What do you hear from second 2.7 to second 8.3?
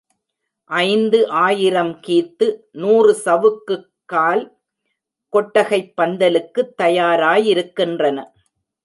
நூறு சவுக்குக்கால் கொட்டகைப் பந்தலுக்குத் தயாராயிருக்கின்றன.